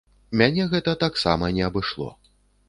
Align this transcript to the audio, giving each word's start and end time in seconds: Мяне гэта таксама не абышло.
Мяне 0.39 0.65
гэта 0.71 0.95
таксама 1.03 1.51
не 1.59 1.63
абышло. 1.69 2.09